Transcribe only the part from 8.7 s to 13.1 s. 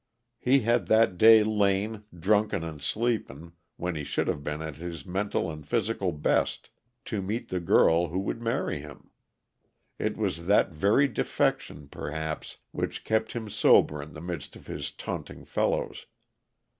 him. It was that very defection, perhaps, which